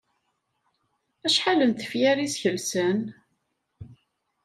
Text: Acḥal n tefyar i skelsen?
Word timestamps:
Acḥal 1.25 1.59
n 1.65 1.71
tefyar 1.73 2.17
i 2.25 2.27
skelsen? 2.33 2.99